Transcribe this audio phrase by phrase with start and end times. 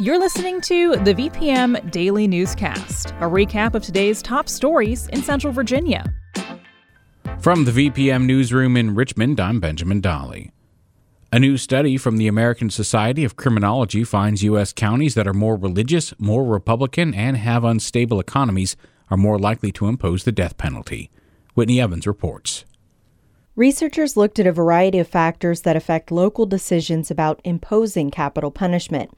[0.00, 5.52] You're listening to the VPM Daily Newscast, a recap of today's top stories in Central
[5.52, 6.10] Virginia.
[7.38, 10.52] From the VPM Newsroom in Richmond, I'm Benjamin Dolly.
[11.30, 14.72] A new study from the American Society of Criminology finds U.S.
[14.72, 18.76] counties that are more religious, more Republican, and have unstable economies
[19.10, 21.10] are more likely to impose the death penalty.
[21.52, 22.64] Whitney Evans reports.
[23.54, 29.10] Researchers looked at a variety of factors that affect local decisions about imposing capital punishment.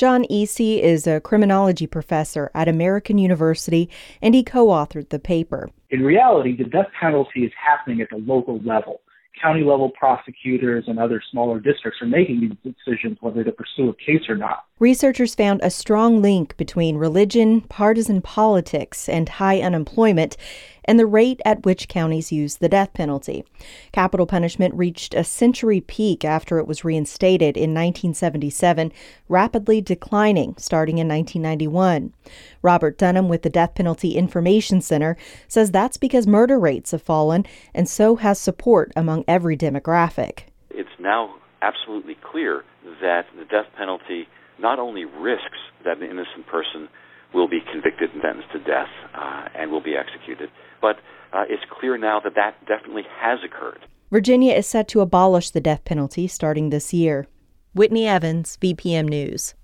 [0.00, 3.90] John Easey is a criminology professor at American University,
[4.22, 5.68] and he co authored the paper.
[5.90, 9.02] In reality, the death penalty is happening at the local level.
[9.42, 13.94] County level prosecutors and other smaller districts are making these decisions whether to pursue a
[13.94, 14.64] case or not.
[14.80, 20.38] Researchers found a strong link between religion, partisan politics, and high unemployment,
[20.86, 23.44] and the rate at which counties use the death penalty.
[23.92, 28.90] Capital punishment reached a century peak after it was reinstated in 1977,
[29.28, 32.14] rapidly declining starting in 1991.
[32.62, 35.14] Robert Dunham with the Death Penalty Information Center
[35.46, 40.44] says that's because murder rates have fallen, and so has support among every demographic.
[40.70, 42.64] It's now absolutely clear
[43.02, 44.26] that the death penalty
[44.60, 46.88] not only risks that an innocent person
[47.32, 50.96] will be convicted and sentenced to death uh, and will be executed, but
[51.32, 53.80] uh, it's clear now that that definitely has occurred.
[54.10, 57.26] Virginia is set to abolish the death penalty starting this year.
[57.72, 59.54] Whitney Evans, VPM News.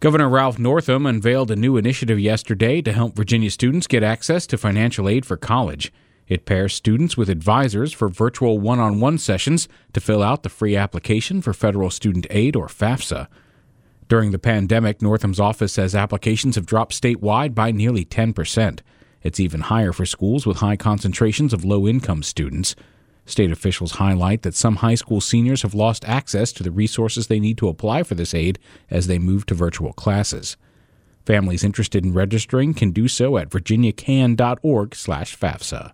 [0.00, 4.56] Governor Ralph Northam unveiled a new initiative yesterday to help Virginia students get access to
[4.56, 5.92] financial aid for college.
[6.26, 10.48] It pairs students with advisors for virtual one on one sessions to fill out the
[10.48, 13.26] free application for federal student aid or FAFSA.
[14.10, 18.80] During the pandemic, Northam's office says applications have dropped statewide by nearly 10%.
[19.22, 22.74] It's even higher for schools with high concentrations of low income students.
[23.24, 27.38] State officials highlight that some high school seniors have lost access to the resources they
[27.38, 28.58] need to apply for this aid
[28.90, 30.56] as they move to virtual classes.
[31.24, 35.92] Families interested in registering can do so at virginiacan.org/fafsa.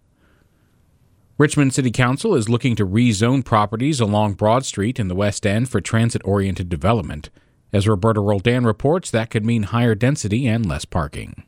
[1.37, 5.69] Richmond City Council is looking to rezone properties along Broad Street in the West End
[5.69, 7.29] for transit-oriented development.
[7.77, 11.45] As Roberto Roldan reports, that could mean higher density and less parking.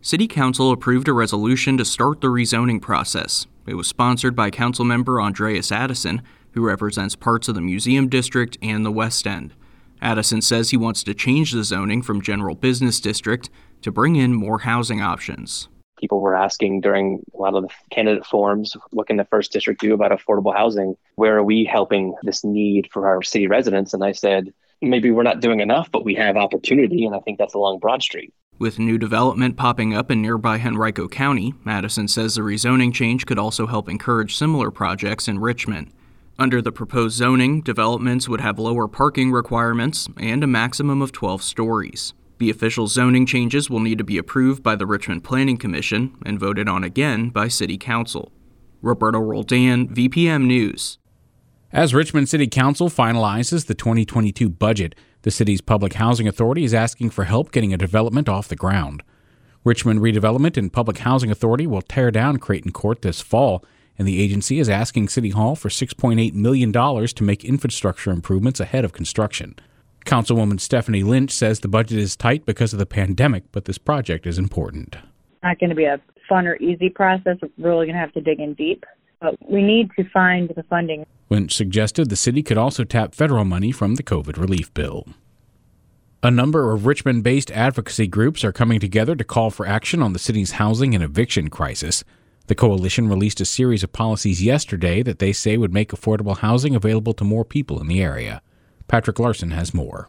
[0.00, 3.46] City Council approved a resolution to start the rezoning process.
[3.66, 8.82] It was sponsored by Councilmember Andreas Addison, who represents parts of the Museum District and
[8.82, 9.52] the West End.
[10.00, 13.50] Addison says he wants to change the zoning from General Business District
[13.82, 15.68] to bring in more housing options.
[16.00, 19.82] People were asking during a lot of the candidate forums, what can the first district
[19.82, 20.96] do about affordable housing?
[21.16, 23.92] Where are we helping this need for our city residents?
[23.92, 27.38] And I said, maybe we're not doing enough, but we have opportunity, and I think
[27.38, 28.32] that's along Broad Street.
[28.58, 33.38] With new development popping up in nearby Henrico County, Addison says the rezoning change could
[33.38, 35.92] also help encourage similar projects in Richmond.
[36.40, 41.42] Under the proposed zoning, developments would have lower parking requirements and a maximum of 12
[41.42, 42.14] stories.
[42.38, 46.38] The official zoning changes will need to be approved by the Richmond Planning Commission and
[46.38, 48.32] voted on again by City Council.
[48.82, 50.98] Roberto Roldan, VPM News.
[51.72, 57.10] As Richmond City Council finalizes the 2022 budget, the city's public housing authority is asking
[57.10, 59.02] for help getting a development off the ground.
[59.64, 63.62] Richmond Redevelopment and Public Housing Authority will tear down Creighton Court this fall,
[63.98, 68.86] and the agency is asking City Hall for $6.8 million to make infrastructure improvements ahead
[68.86, 69.54] of construction.
[70.06, 74.26] Councilwoman Stephanie Lynch says the budget is tight because of the pandemic, but this project
[74.26, 74.96] is important.
[75.42, 76.00] Not going to be a
[76.30, 77.36] fun or easy process.
[77.58, 78.86] We're really going to have to dig in deep,
[79.20, 81.06] but we need to find the funding.
[81.30, 85.06] Lynch suggested the city could also tap federal money from the COVID relief bill.
[86.22, 90.12] A number of Richmond based advocacy groups are coming together to call for action on
[90.12, 92.02] the city's housing and eviction crisis.
[92.48, 96.74] The coalition released a series of policies yesterday that they say would make affordable housing
[96.74, 98.42] available to more people in the area.
[98.88, 100.08] Patrick Larson has more.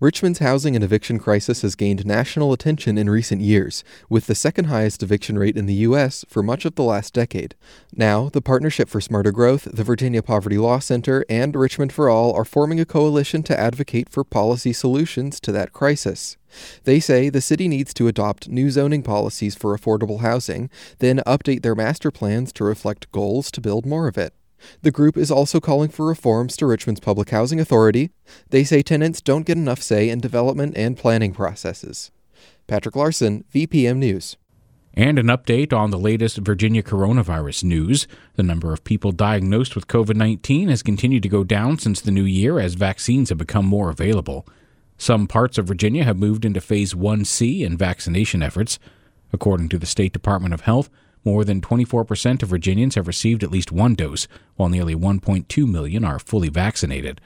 [0.00, 4.64] Richmond's housing and eviction crisis has gained national attention in recent years, with the second
[4.64, 6.24] highest eviction rate in the U.S.
[6.28, 7.54] for much of the last decade.
[7.94, 12.34] Now, the Partnership for Smarter Growth, the Virginia Poverty Law Center, and Richmond for All
[12.34, 16.36] are forming a coalition to advocate for policy solutions to that crisis.
[16.82, 21.62] They say the city needs to adopt new zoning policies for affordable housing, then update
[21.62, 24.34] their master plans to reflect goals to build more of it.
[24.82, 28.10] The group is also calling for reforms to Richmond's Public Housing Authority.
[28.50, 32.10] They say tenants don't get enough say in development and planning processes.
[32.66, 34.36] Patrick Larson, VPM News.
[34.96, 38.06] And an update on the latest Virginia coronavirus news.
[38.36, 42.12] The number of people diagnosed with COVID 19 has continued to go down since the
[42.12, 44.46] new year as vaccines have become more available.
[44.96, 48.78] Some parts of Virginia have moved into Phase 1C in vaccination efforts.
[49.32, 50.88] According to the State Department of Health,
[51.24, 56.04] more than 24% of Virginians have received at least one dose, while nearly 1.2 million
[56.04, 57.20] are fully vaccinated.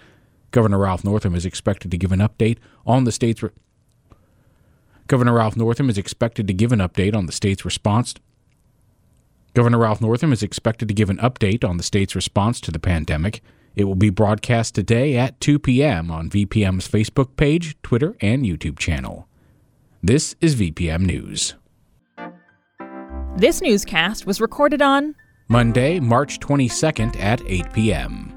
[0.51, 3.43] Governor Ralph Northam is expected to give an update on the state's.
[3.43, 3.51] Re-
[5.07, 8.15] Governor Ralph Northam is expected to give an update on the state's response.
[9.55, 12.79] Governor Ralph Northam is expected to give an update on the state's response to the
[12.79, 13.43] pandemic.
[13.75, 16.11] It will be broadcast today at 2 p.m.
[16.11, 19.27] on VPM's Facebook page, Twitter, and YouTube channel.
[20.03, 21.55] This is VPM News.
[23.39, 25.15] This newscast was recorded on
[25.47, 28.33] Monday, March 22nd at 8 p.m.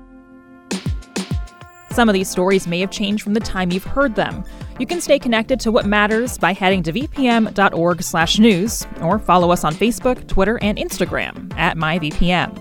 [1.90, 4.44] Some of these stories may have changed from the time you've heard them.
[4.78, 9.74] You can stay connected to what matters by heading to vpm.org/news or follow us on
[9.74, 12.61] Facebook, Twitter, and Instagram at myvpm.